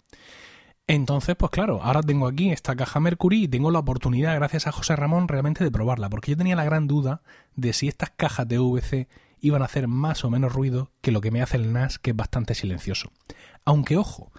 [0.87, 4.73] Entonces, pues claro, ahora tengo aquí esta caja Mercury y tengo la oportunidad, gracias a
[4.73, 7.23] José Ramón, realmente de probarla, porque yo tenía la gran duda
[7.57, 9.09] de si estas cajas de VC
[9.41, 12.11] iban a hacer más o menos ruido que lo que me hace el NAS, que
[12.11, 13.13] es bastante silencioso.
[13.65, 14.31] Aunque ojo,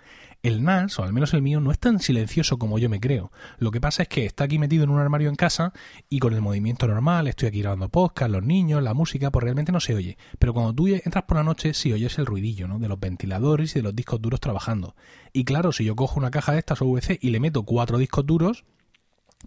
[0.43, 3.31] el NAS, o al menos el mío, no es tan silencioso como yo me creo.
[3.59, 5.73] Lo que pasa es que está aquí metido en un armario en casa
[6.09, 9.71] y con el movimiento normal, estoy aquí grabando podcast, los niños, la música, pues realmente
[9.71, 10.17] no se oye.
[10.39, 12.79] Pero cuando tú entras por la noche, sí oyes el ruidillo, ¿no?
[12.79, 14.95] De los ventiladores y de los discos duros trabajando.
[15.33, 18.25] Y claro, si yo cojo una caja de estas OVC y le meto cuatro discos
[18.25, 18.65] duros,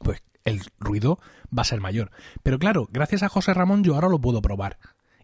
[0.03, 1.19] pues el ruido
[1.57, 2.11] va a ser mayor.
[2.43, 4.79] Pero claro, gracias a José Ramón yo ahora lo puedo probar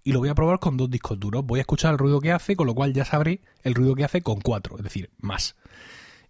[0.04, 1.44] y lo voy a probar con dos discos duros.
[1.44, 4.04] Voy a escuchar el ruido que hace, con lo cual ya sabré el ruido que
[4.04, 5.56] hace con cuatro, es decir, más.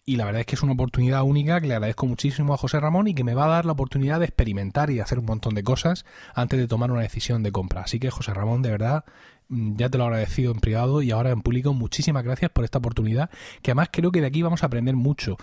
[0.04, 2.80] Y la verdad es que es una oportunidad única que le agradezco muchísimo a José
[2.80, 5.26] Ramón y que me va a dar la oportunidad de experimentar y de hacer un
[5.26, 6.04] montón de cosas
[6.34, 7.82] antes de tomar una decisión de compra.
[7.82, 9.04] Así que José Ramón, de verdad,
[9.50, 11.74] Mm, ya te lo he agradecido en privado y ahora en público.
[11.74, 13.30] Muchísimas gracias por esta oportunidad,
[13.62, 15.36] que además creo que de aquí vamos a aprender mucho.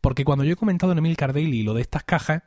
[0.00, 2.42] Porque cuando yo he comentado en Emil Cardelli lo de estas cajas,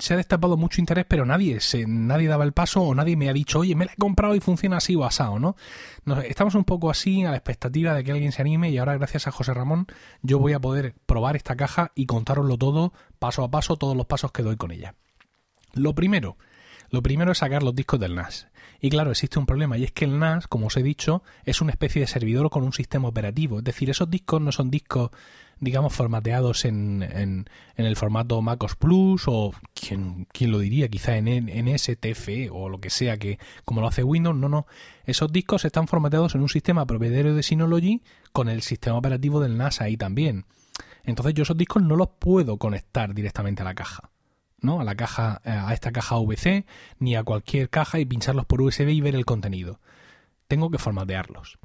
[0.00, 3.28] se ha destapado mucho interés, pero nadie se, nadie daba el paso o nadie me
[3.28, 5.56] ha dicho, oye, me la he comprado y funciona así o asado, ¿no?
[6.24, 9.26] estamos un poco así a la expectativa de que alguien se anime y ahora gracias
[9.26, 9.86] a José Ramón
[10.22, 14.06] yo voy a poder probar esta caja y contároslo todo paso a paso, todos los
[14.06, 14.94] pasos que doy con ella.
[15.74, 16.36] Lo primero,
[16.90, 18.48] lo primero es sacar los discos del NAS.
[18.80, 21.60] Y claro, existe un problema y es que el NAS, como os he dicho, es
[21.60, 23.58] una especie de servidor con un sistema operativo.
[23.58, 25.10] Es decir, esos discos no son discos,
[25.62, 27.46] digamos, formateados en, en,
[27.76, 30.88] el formato MacOS Plus o, ¿quién, lo diría?
[30.88, 34.66] Quizá en, en STF o lo que sea, que como lo hace Windows, no, no.
[35.04, 39.56] Esos discos están formateados en un sistema propietario de Synology con el sistema operativo del
[39.56, 40.46] NAS ahí también.
[41.04, 44.10] Entonces yo esos discos no los puedo conectar directamente a la caja.
[44.60, 44.80] ¿no?
[44.80, 46.66] A la caja, eh, a esta caja VC,
[46.98, 49.78] ni a cualquier caja y pincharlos por USB y ver el contenido.
[50.48, 51.58] Tengo que formatearlos.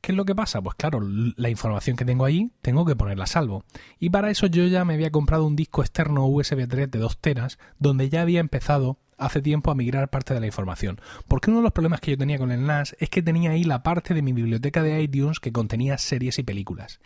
[0.00, 0.62] ¿Qué es lo que pasa?
[0.62, 3.64] Pues claro, la información que tengo ahí tengo que ponerla a salvo.
[3.98, 7.18] Y para eso yo ya me había comprado un disco externo USB 3 de 2
[7.18, 11.00] teras, donde ya había empezado hace tiempo a migrar parte de la información.
[11.26, 13.64] Porque uno de los problemas que yo tenía con el NAS es que tenía ahí
[13.64, 17.00] la parte de mi biblioteca de iTunes que contenía series y películas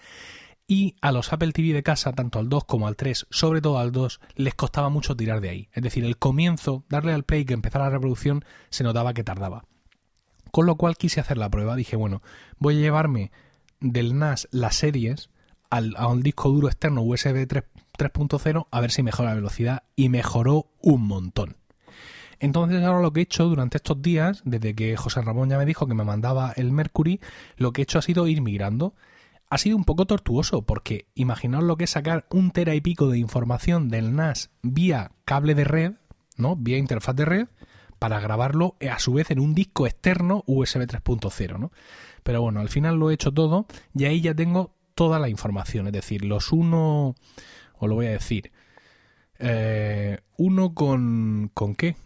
[0.71, 3.81] y a los Apple TV de casa, tanto al 2 como al 3, sobre todo
[3.81, 5.69] al 2, les costaba mucho tirar de ahí.
[5.73, 9.65] Es decir, el comienzo, darle al play que empezara la reproducción, se notaba que tardaba.
[10.51, 11.77] Con lo cual quise hacer la prueba.
[11.77, 12.23] Dije, bueno,
[12.59, 13.31] voy a llevarme
[13.81, 15.31] del NAS las series
[15.71, 20.09] al, a un disco duro externo USB 3.0 a ver si mejora la velocidad y
[20.09, 21.57] mejoró un montón.
[22.41, 25.67] Entonces ahora lo que he hecho durante estos días, desde que José Ramón ya me
[25.67, 27.21] dijo que me mandaba el Mercury,
[27.57, 28.95] lo que he hecho ha sido ir migrando
[29.51, 33.09] ha sido un poco tortuoso porque imaginaos lo que es sacar un tera y pico
[33.09, 35.93] de información del NAS vía cable de red,
[36.37, 36.55] ¿no?
[36.55, 37.49] Vía interfaz de red
[38.01, 41.71] para grabarlo a su vez en un disco externo USB 3.0, ¿no?
[42.25, 45.87] Pero bueno, al final lo he hecho todo y ahí ya tengo toda la información,
[45.87, 47.15] es decir, los uno,
[47.79, 48.53] os lo voy a decir,
[49.39, 51.97] eh, uno con, ¿con qué?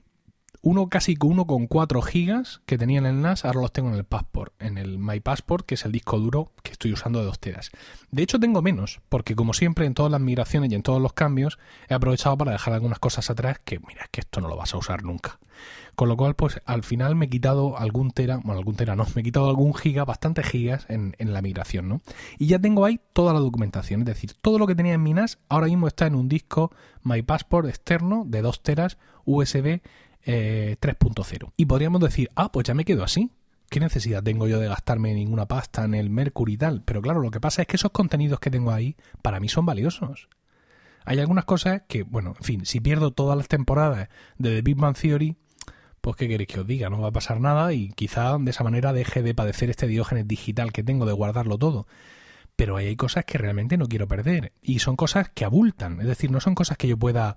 [0.65, 3.97] Uno casi uno con 4 gigas que tenía en el NAS, ahora los tengo en
[3.97, 7.27] el Passport, en el My Passport, que es el disco duro que estoy usando de
[7.27, 7.71] 2 teras.
[8.11, 11.13] De hecho tengo menos, porque como siempre en todas las migraciones y en todos los
[11.13, 14.57] cambios he aprovechado para dejar algunas cosas atrás que mira, es que esto no lo
[14.57, 15.39] vas a usar nunca.
[15.95, 19.05] Con lo cual, pues al final me he quitado algún tera, bueno, algún tera no,
[19.15, 22.01] me he quitado algún giga, bastantes gigas en, en la migración, ¿no?
[22.39, 25.13] Y ya tengo ahí toda la documentación, es decir, todo lo que tenía en mi
[25.13, 26.73] NAS ahora mismo está en un disco
[27.03, 28.97] My Passport externo de 2 teras
[29.27, 29.81] USB
[30.25, 31.47] 3.0.
[31.47, 33.31] Eh, y podríamos decir, ah, pues ya me quedo así.
[33.71, 36.83] ¿Qué necesidad tengo yo de gastarme ninguna pasta en el Mercury y tal?
[36.85, 39.67] Pero claro, lo que pasa es que esos contenidos que tengo ahí, para mí son
[39.67, 40.29] valiosos.
[41.05, 44.09] Hay algunas cosas que, bueno, en fin, si pierdo todas las temporadas
[44.39, 45.37] de The Big Bang Theory,
[46.01, 48.65] pues qué queréis que os diga, no va a pasar nada y quizá de esa
[48.65, 51.87] manera deje de padecer este diógenes digital que tengo de guardarlo todo.
[52.57, 56.31] Pero hay cosas que realmente no quiero perder y son cosas que abultan, es decir,
[56.31, 57.37] no son cosas que yo pueda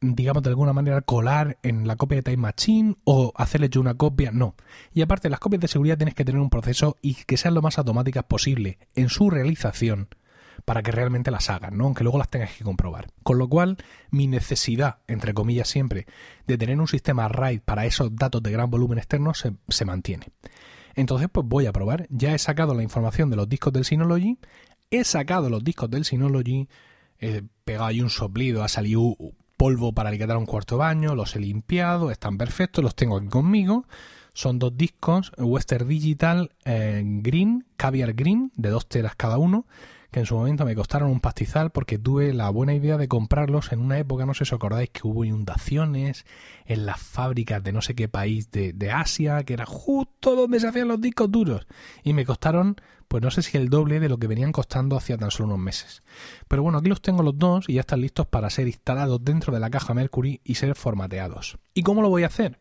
[0.00, 3.94] digamos, de alguna manera colar en la copia de Time Machine o hacerle yo una
[3.94, 4.54] copia, no.
[4.92, 7.62] Y aparte, las copias de seguridad tienes que tener un proceso y que sean lo
[7.62, 10.08] más automáticas posible en su realización
[10.64, 11.86] para que realmente las hagan, ¿no?
[11.86, 13.08] Aunque luego las tengas que comprobar.
[13.22, 13.78] Con lo cual,
[14.10, 16.06] mi necesidad, entre comillas siempre,
[16.46, 20.26] de tener un sistema RAID para esos datos de gran volumen externo se, se mantiene.
[20.94, 22.06] Entonces, pues voy a probar.
[22.10, 24.38] Ya he sacado la información de los discos del Synology,
[24.90, 26.68] he sacado los discos del Synology,
[27.18, 29.16] he pegado ahí un soplido, ha salido
[29.58, 33.84] polvo para liquidar un cuarto baño, los he limpiado, están perfectos, los tengo aquí conmigo.
[34.32, 39.66] Son dos discos, Western Digital eh, Green, Caviar Green, de dos teras cada uno,
[40.10, 43.72] que en su momento me costaron un pastizal porque tuve la buena idea de comprarlos
[43.72, 46.24] en una época, no sé si os acordáis, que hubo inundaciones
[46.64, 50.60] en las fábricas de no sé qué país de, de Asia, que era justo donde
[50.60, 51.66] se hacían los discos duros.
[52.02, 52.76] Y me costaron
[53.08, 55.58] pues no sé si el doble de lo que venían costando hacía tan solo unos
[55.58, 56.02] meses.
[56.46, 59.52] Pero bueno, aquí los tengo los dos y ya están listos para ser instalados dentro
[59.52, 61.58] de la caja Mercury y ser formateados.
[61.72, 62.60] ¿Y cómo lo voy a hacer?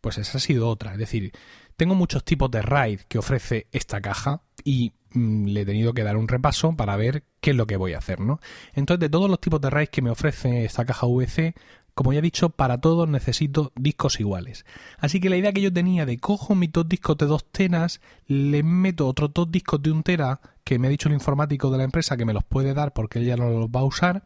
[0.00, 1.32] Pues esa ha sido otra, es decir,
[1.76, 6.16] tengo muchos tipos de RAID que ofrece esta caja y le he tenido que dar
[6.16, 8.40] un repaso para ver qué es lo que voy a hacer, ¿no?
[8.74, 11.54] Entonces, de todos los tipos de RAID que me ofrece esta caja VC,
[11.94, 14.64] como ya he dicho, para todos necesito discos iguales.
[14.98, 18.00] Así que la idea que yo tenía de cojo mis dos discos de dos teras,
[18.26, 21.78] le meto otros dos discos de un tera, que me ha dicho el informático de
[21.78, 24.24] la empresa que me los puede dar porque él ya no los va a usar.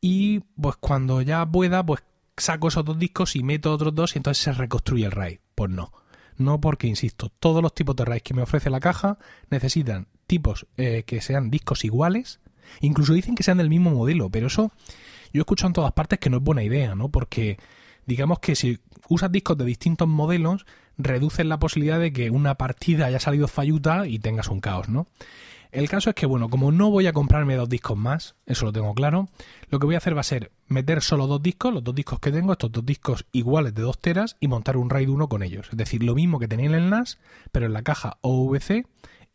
[0.00, 2.02] Y pues cuando ya pueda, pues
[2.36, 5.38] saco esos dos discos y meto otros dos y entonces se reconstruye el RAID.
[5.54, 5.92] Pues no.
[6.36, 9.18] No porque, insisto, todos los tipos de RAID que me ofrece la caja
[9.50, 12.40] necesitan tipos eh, que sean discos iguales.
[12.80, 14.72] Incluso dicen que sean del mismo modelo, pero eso
[15.32, 17.08] yo he escuchado en todas partes que no es buena idea, ¿no?
[17.10, 17.58] Porque
[18.06, 20.66] digamos que si usas discos de distintos modelos,
[20.98, 25.06] reduces la posibilidad de que una partida haya salido falluta y tengas un caos, ¿no?
[25.72, 28.72] El caso es que, bueno, como no voy a comprarme dos discos más, eso lo
[28.72, 29.30] tengo claro,
[29.70, 32.20] lo que voy a hacer va a ser meter solo dos discos, los dos discos
[32.20, 35.42] que tengo, estos dos discos iguales de dos teras, y montar un RAID 1 con
[35.42, 35.68] ellos.
[35.70, 37.18] Es decir, lo mismo que tenía en el NAS,
[37.52, 38.86] pero en la caja OVC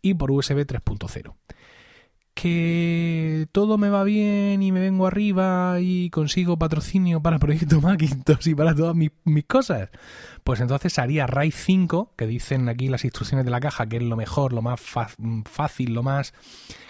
[0.04, 1.34] y por USB 3.0
[2.38, 8.50] que todo me va bien y me vengo arriba y consigo patrocinio para proyecto Macintosh
[8.50, 9.10] y para todas mis,
[9.48, 9.90] cosas,
[10.44, 14.04] pues entonces haría RAID 5, que dicen aquí las instrucciones de la caja, que es
[14.04, 14.80] lo mejor, lo más
[15.46, 16.36] fácil, lo más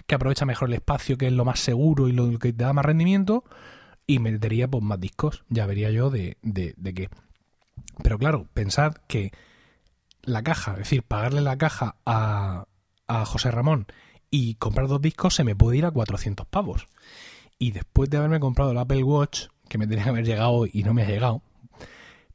[0.06, 2.74] que aprovecha mejor el espacio, que es lo más seguro y lo que te da
[2.74, 3.46] más rendimiento,
[4.06, 7.10] y metería pues más discos, ya vería yo de, de, de qué.
[8.04, 9.32] Pero claro, pensad que
[10.24, 12.66] la caja, es decir, pagarle la caja a,
[13.08, 13.88] a José Ramón
[14.30, 16.88] y comprar dos discos se me puede ir a 400 pavos.
[17.60, 20.84] Y después de haberme comprado el Apple Watch, que me tenía que haber llegado y
[20.84, 21.42] no me ha llegado,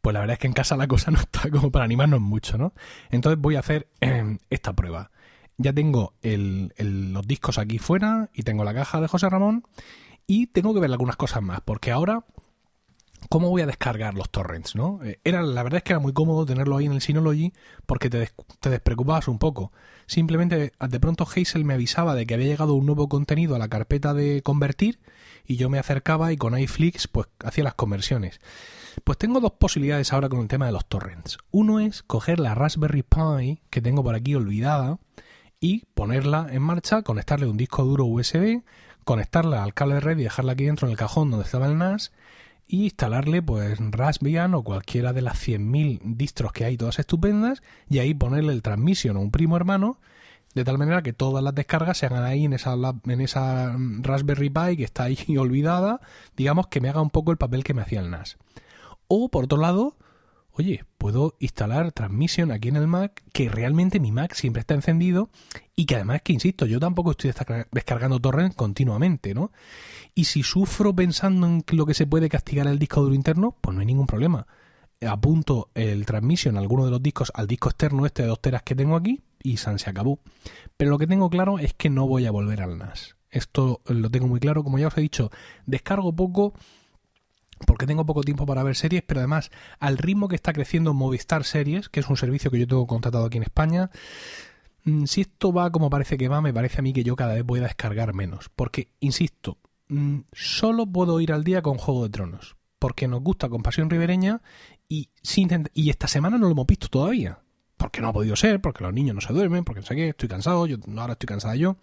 [0.00, 2.58] pues la verdad es que en casa la cosa no está como para animarnos mucho,
[2.58, 2.72] ¿no?
[3.10, 5.10] Entonces voy a hacer em, esta prueba.
[5.58, 9.64] Ya tengo los discos aquí fuera y tengo la caja de José Ramón
[10.26, 12.24] y tengo que ver algunas cosas más, porque ahora
[13.28, 14.74] ¿Cómo voy a descargar los torrents?
[14.74, 15.00] ¿no?
[15.04, 17.52] Eh, era, la verdad es que era muy cómodo tenerlo ahí en el Synology
[17.86, 18.30] porque te,
[18.60, 19.72] te despreocupabas un poco.
[20.06, 23.68] Simplemente de pronto Hazel me avisaba de que había llegado un nuevo contenido a la
[23.68, 24.98] carpeta de convertir
[25.46, 28.40] y yo me acercaba y con iFlix pues hacía las conversiones.
[29.04, 31.38] Pues tengo dos posibilidades ahora con el tema de los torrents.
[31.50, 34.98] Uno es coger la Raspberry Pi que tengo por aquí olvidada
[35.60, 38.62] y ponerla en marcha, conectarle un disco duro USB,
[39.04, 41.78] conectarla al cable de red y dejarla aquí dentro en el cajón donde estaba el
[41.78, 42.12] NAS
[42.66, 47.98] y instalarle pues Raspbian o cualquiera de las 100.000 distros que hay, todas estupendas, y
[47.98, 49.98] ahí ponerle el transmission o un primo hermano,
[50.54, 52.74] de tal manera que todas las descargas se hagan ahí en esa,
[53.06, 56.00] en esa Raspberry Pi que está ahí olvidada,
[56.36, 58.36] digamos que me haga un poco el papel que me hacía el NAS.
[59.08, 59.96] O por otro lado,
[60.54, 65.30] oye, puedo instalar Transmission aquí en el Mac, que realmente mi Mac siempre está encendido
[65.74, 67.32] y que además que, insisto, yo tampoco estoy
[67.70, 69.52] descargando torrents continuamente, ¿no?
[70.14, 73.74] Y si sufro pensando en lo que se puede castigar el disco duro interno, pues
[73.74, 74.46] no hay ningún problema.
[75.00, 78.74] Apunto el Transmission, alguno de los discos, al disco externo este de dos teras que
[78.74, 80.20] tengo aquí y San se acabó.
[80.76, 83.16] Pero lo que tengo claro es que no voy a volver al NAS.
[83.30, 85.30] Esto lo tengo muy claro, como ya os he dicho,
[85.66, 86.52] descargo poco
[87.66, 91.44] porque tengo poco tiempo para ver series, pero además al ritmo que está creciendo Movistar
[91.44, 93.90] Series, que es un servicio que yo tengo contratado aquí en España,
[94.84, 97.34] mm, si esto va como parece que va, me parece a mí que yo cada
[97.34, 98.50] vez voy a descargar menos.
[98.54, 103.48] Porque, insisto, mm, solo puedo ir al día con Juego de Tronos, porque nos gusta
[103.48, 104.42] con Pasión Ribereña
[104.88, 105.08] y,
[105.74, 107.38] y esta semana no lo hemos visto todavía.
[107.76, 110.10] Porque no ha podido ser, porque los niños no se duermen, porque no sé qué,
[110.10, 111.76] estoy cansado, yo ahora estoy cansada yo.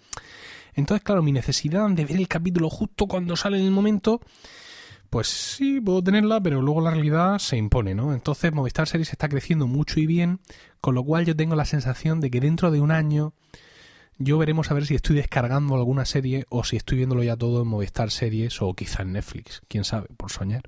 [0.74, 4.22] Entonces, claro, mi necesidad de ver el capítulo justo cuando sale en el momento
[5.10, 8.14] pues sí, puedo tenerla, pero luego la realidad se impone, ¿no?
[8.14, 10.40] Entonces Movistar Series está creciendo mucho y bien,
[10.82, 13.34] con lo cual yo tengo la sensación de que dentro de un año
[14.18, 17.62] yo veremos a ver si estoy descargando alguna serie o si estoy viéndolo ya todo
[17.62, 20.64] en Movistar Series o quizá en Netflix, quién sabe, por soñar.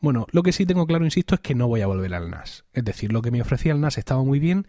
[0.00, 2.64] Bueno, lo que sí tengo claro, insisto, es que no voy a volver al NAS.
[2.74, 4.66] Es decir, lo que me ofrecía el NAS estaba muy bien.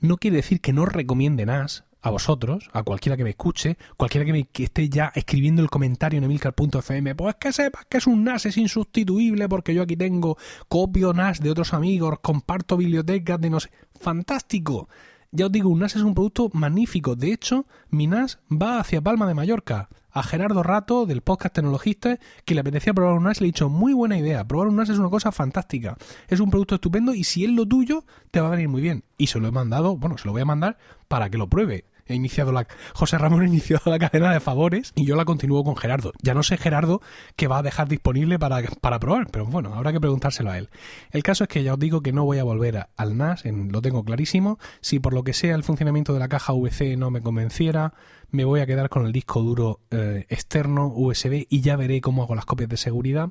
[0.00, 4.26] No quiere decir que no recomiende NAS, a vosotros, a cualquiera que me escuche, cualquiera
[4.26, 8.24] que, me, esté ya escribiendo el comentario en emilcar.fm, pues que sepas que es un
[8.24, 10.36] NAS, es insustituible porque yo aquí tengo
[10.68, 13.70] copio NAS de otros amigos, comparto bibliotecas de no sé.
[13.98, 14.86] ¡Fantástico!
[15.32, 17.16] Ya os digo, un NAS es un producto magnífico.
[17.16, 19.88] De hecho, mi NAS va hacia Palma de Mallorca.
[20.10, 23.70] A Gerardo Rato, del podcast Tecnologista, que le apetecía probar un NAS, le he dicho,
[23.70, 24.46] muy buena idea.
[24.46, 25.96] Probar un NAS es una cosa fantástica.
[26.28, 29.04] Es un producto estupendo y si es lo tuyo, te va a venir muy bien.
[29.16, 30.76] Y se lo he mandado, bueno, se lo voy a mandar
[31.08, 34.92] para que lo pruebe he iniciado la José Ramón ha iniciado la cadena de favores
[34.94, 36.12] y yo la continúo con Gerardo.
[36.22, 37.00] Ya no sé Gerardo
[37.36, 40.68] que va a dejar disponible para, para probar, pero bueno, habrá que preguntárselo a él.
[41.10, 43.82] El caso es que ya os digo que no voy a volver al NAS, lo
[43.82, 44.58] tengo clarísimo.
[44.80, 47.94] Si por lo que sea el funcionamiento de la caja VC no me convenciera,
[48.30, 52.22] me voy a quedar con el disco duro eh, externo USB y ya veré cómo
[52.22, 53.30] hago las copias de seguridad,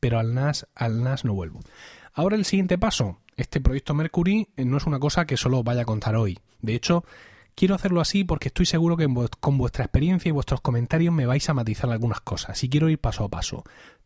[0.00, 1.60] pero al NAS, al NAS no vuelvo.
[2.14, 3.18] Ahora el siguiente paso.
[3.36, 6.38] Este proyecto Mercury eh, no es una cosa que solo vaya a contar hoy.
[6.60, 7.04] De hecho,
[7.54, 9.08] Quiero hacerlo así porque estoy seguro que
[9.40, 12.98] con vuestra experiencia y vuestros comentarios me vais a matizar algunas cosas y quiero ir
[12.98, 13.64] paso a paso.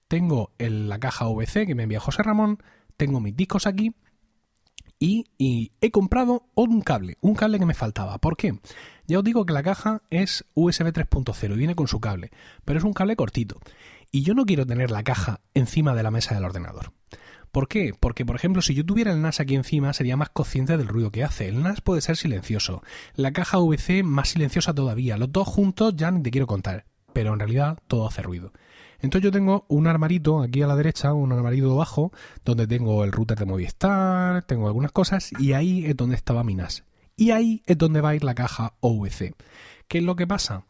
[0.09, 2.63] Tengo la caja VC que me envía José Ramón,
[2.97, 3.95] tengo mis discos aquí
[4.99, 8.19] y, y, he comprado un cable, un cable que me faltaba.
[8.19, 8.59] ¿Por qué?
[9.07, 12.31] Ya os digo que la caja es USB 3.0 y viene con su cable,
[12.65, 13.61] pero es un cable cortito.
[14.11, 16.93] Y yo no quiero tener la caja encima de la mesa del ordenador.
[17.57, 17.95] ¿Por qué?
[17.99, 21.11] Porque, por ejemplo, si yo tuviera el NAS aquí encima, sería más consciente del ruido
[21.11, 21.49] que hace.
[21.49, 22.83] El NAS puede ser silencioso.
[23.15, 25.17] La caja VC más silenciosa todavía.
[25.17, 26.85] Los dos juntos ya ni te quiero contar.
[27.15, 28.53] Pero en realidad todo hace ruido.
[29.01, 32.13] Entonces yo tengo un armarito aquí a la derecha, un armarito abajo,
[32.45, 36.55] donde tengo el router de Movistar, tengo algunas cosas, y ahí es donde estaba mi
[36.55, 36.85] NAS.
[37.17, 39.35] Y ahí es donde va a ir la caja OVC.
[39.89, 40.67] ¿Qué es lo que pasa?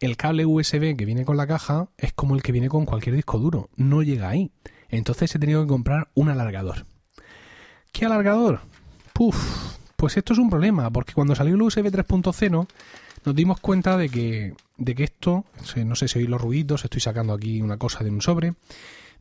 [0.00, 3.14] El cable USB que viene con la caja es como el que viene con cualquier
[3.14, 4.52] disco duro, no llega ahí.
[4.88, 6.86] Entonces he tenido que comprar un alargador.
[7.92, 8.60] ¿Qué alargador?
[9.12, 12.66] Puf, pues esto es un problema, porque cuando salió el USB 3.0
[13.24, 15.44] nos dimos cuenta de que, de que esto,
[15.84, 18.54] no sé si oís los ruidos, estoy sacando aquí una cosa de un sobre,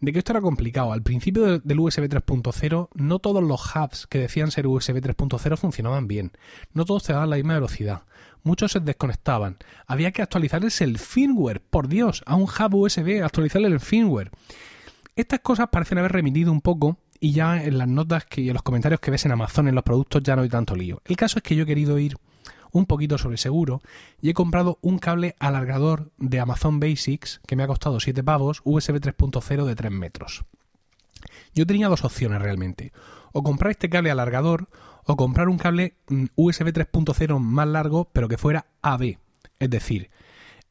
[0.02, 0.94] de que esto era complicado.
[0.94, 6.08] Al principio del USB 3.0, no todos los hubs que decían ser USB 3.0 funcionaban
[6.08, 6.32] bien.
[6.74, 8.04] No todos te daban la misma velocidad.
[8.44, 9.58] Muchos se desconectaban.
[9.88, 11.62] Había que actualizarles el firmware.
[11.62, 14.30] Por Dios, a un hub USB actualizarle el firmware.
[15.16, 18.54] Estas cosas parecen haber remitido un poco y ya en las notas que, y en
[18.54, 21.02] los comentarios que ves en Amazon en los productos ya no hay tanto lío.
[21.06, 22.18] El caso es que yo he querido ir
[22.74, 23.82] un poquito sobre seguro
[24.22, 28.60] y he comprado un cable alargador de Amazon Basics que me ha costado 7 pavos,
[28.66, 30.44] USB 3.0 de 3 metros.
[31.54, 32.92] Yo tenía dos opciones realmente.
[33.32, 34.68] O comprar este cable alargador
[35.06, 39.18] o comprar un cable mm, USB 3.0 más largo pero que fuera AB.
[39.60, 40.10] Es decir,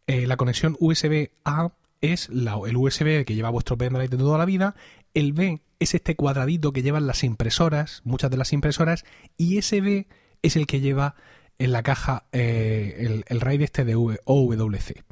[0.06, 1.70] eh, la conexión USB A
[2.12, 4.74] es el USB que lleva vuestro pendrive de toda la vida,
[5.14, 9.04] el B es este cuadradito que llevan las impresoras, muchas de las impresoras,
[9.36, 10.08] y ese B
[10.42, 11.14] es el que lleva
[11.58, 15.04] en la caja eh, el, el RAID este de OWC.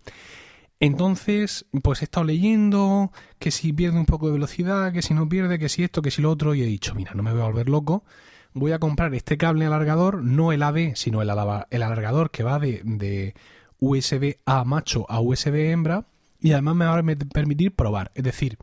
[0.80, 5.28] Entonces, pues he estado leyendo que si pierde un poco de velocidad, que si no
[5.28, 7.42] pierde, que si esto, que si lo otro, y he dicho, mira, no me voy
[7.42, 8.04] a volver loco,
[8.52, 13.34] voy a comprar este cable alargador, no el AB, sino el, alargador que va de
[13.78, 16.06] USB A macho a USB hembra,
[16.42, 18.10] y además me va a permitir probar.
[18.14, 18.58] Es decir,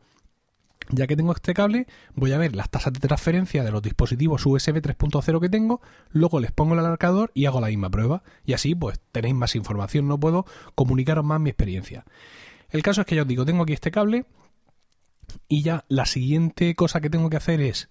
[0.90, 4.44] ya que tengo este cable, voy a ver las tasas de transferencia de los dispositivos
[4.44, 8.22] USB 3.0 que tengo, luego les pongo el alargador y hago la misma prueba.
[8.44, 12.04] Y así pues tenéis más información, no puedo comunicaros más mi experiencia.
[12.68, 14.26] El caso es que ya os digo, tengo aquí este cable,
[15.48, 17.88] Y ya la siguiente cosa que tengo que hacer es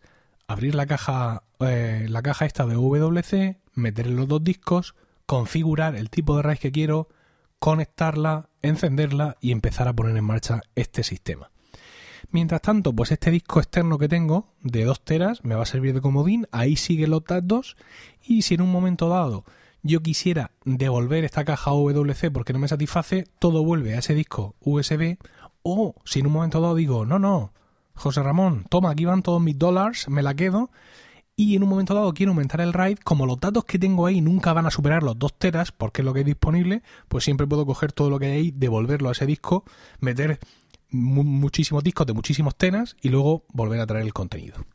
[0.47, 4.93] abrir la caja, eh, la caja esta de WC, meter los dos discos,
[5.25, 7.07] configurar el tipo de RAID que quiero,
[7.59, 11.51] conectarla, encenderla y empezar a poner en marcha este sistema.
[12.31, 15.93] Mientras tanto, pues este disco externo que tengo de 2 teras me va a servir
[15.93, 17.75] de comodín, ahí siguen los datos
[18.23, 19.45] y si en un momento dado
[19.81, 24.55] yo quisiera devolver esta caja WC porque no me satisface, todo vuelve a ese disco
[24.59, 25.17] USB
[25.63, 27.53] o si en un momento dado digo, no, no,
[27.93, 30.69] José Ramón, toma, aquí van todos mis dólares, me la quedo
[31.39, 34.19] y en un momento dado quiero aumentar el RAID, como los datos que tengo ahí
[34.19, 37.47] nunca van a superar los 2 teras, porque es lo que hay disponible, pues siempre
[37.47, 39.63] puedo coger todo lo que hay ahí, devolverlo a ese disco,
[40.01, 40.37] meter
[40.91, 44.65] muchísimos discos de muchísimos tenas y luego volver a traer el contenido.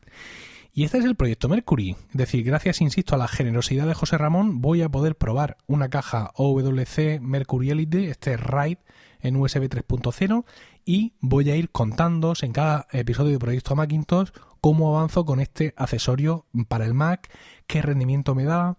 [0.73, 1.91] Y este es el proyecto Mercury.
[1.91, 5.89] Es decir, gracias, insisto, a la generosidad de José Ramón, voy a poder probar una
[5.89, 8.79] caja OWC Mercury Elite, este RAID
[9.21, 10.45] en USB 3.0,
[10.83, 14.29] y voy a ir contándos en cada episodio de Proyecto Macintosh
[14.65, 17.29] cómo avanzo con este accesorio para el Mac,
[17.67, 18.77] qué rendimiento me da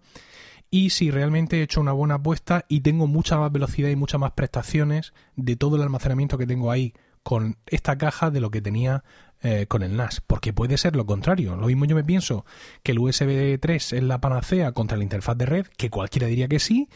[0.69, 4.19] y si realmente he hecho una buena apuesta y tengo mucha más velocidad y muchas
[4.19, 8.59] más prestaciones de todo el almacenamiento que tengo ahí con esta caja de lo que
[8.59, 9.05] tenía
[9.43, 11.55] eh, con el NAS, porque puede ser lo contrario.
[11.55, 12.45] Lo mismo yo me pienso
[12.83, 16.49] que el USB 3 es la panacea contra la interfaz de red, que cualquiera diría
[16.49, 16.89] que sí,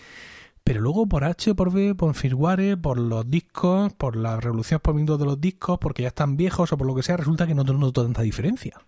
[0.63, 4.93] pero luego por H, por B, por firmware, por los discos, por las revoluciones por
[4.93, 7.55] minuto de los discos, porque ya están viejos o por lo que sea, resulta que
[7.55, 8.79] no noto tanta diferencia.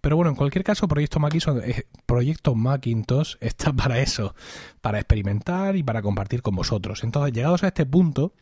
[0.00, 4.34] Pero bueno, en cualquier caso, Proyecto Macintosh, eh, Proyecto Macintosh está para eso,
[4.80, 7.02] para experimentar y para compartir con vosotros.
[7.04, 8.32] Entonces, llegados a este punto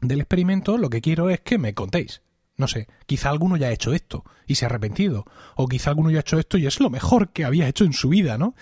[0.00, 2.22] del experimento, lo que quiero es que me contéis.
[2.56, 5.24] No sé, quizá alguno ya ha hecho esto y se ha arrepentido.
[5.56, 7.92] O quizá alguno ya ha hecho esto y es lo mejor que había hecho en
[7.92, 8.54] su vida, ¿no?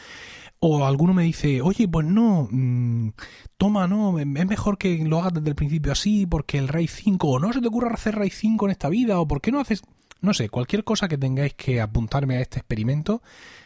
[0.62, 3.12] O alguno me dice, oye, pues no, mm,
[3.56, 7.28] toma, no, es mejor que lo hagas desde el principio así, porque el RAID 5,
[7.28, 9.60] o no se te ocurra hacer RAID 5 en esta vida, o por qué no
[9.60, 9.82] haces,
[10.20, 13.22] no sé, cualquier cosa que tengáis que apuntarme a este experimento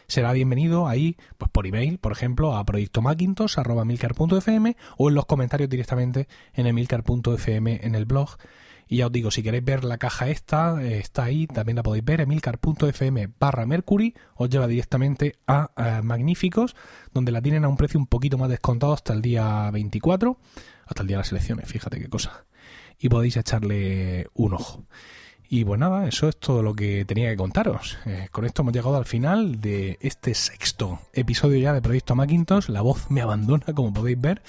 [0.07, 6.29] será bienvenido ahí, pues por email, por ejemplo, a proyectomacintosh.milcar.fm o en los comentarios directamente
[6.53, 8.37] en emilcar.fm en el blog
[8.87, 11.83] y ya os digo, si queréis ver la caja esta, eh, está ahí, también la
[11.83, 16.75] podéis ver, emilcar.fm barra Mercury, os lleva directamente a, Magníficos,
[17.13, 20.39] donde la tienen a un precio un poquito más descontado hasta el día 24,
[20.85, 22.45] hasta el día de las elecciones, fíjate qué cosa.
[22.99, 24.85] Y podéis echarle un ojo.
[25.49, 27.99] Y pues nada, eso es todo lo que tenía que contaros.
[28.05, 32.69] Eh, con esto hemos llegado al final de este sexto episodio ya de Proyecto Macintosh.
[32.69, 34.41] La voz me abandona, como podéis ver.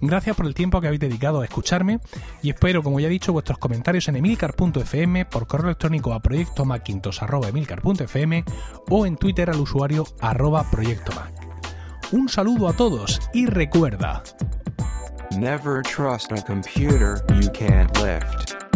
[0.00, 2.00] Gracias por el tiempo que habéis dedicado a escucharme
[2.42, 8.44] y espero, como ya he dicho, vuestros comentarios en emilcar.fm, por correo electrónico a proyectomacintosh.emilcar.fm
[8.88, 11.32] o en Twitter al usuario arroba proyectomac.
[12.12, 14.22] Un saludo a todos y recuerda...
[15.38, 18.69] Never trust a computer you can't lift.